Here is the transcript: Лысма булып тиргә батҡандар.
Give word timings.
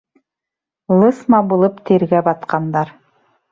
Лысма 1.01 1.43
булып 1.53 1.79
тиргә 1.91 2.25
батҡандар. 2.31 2.97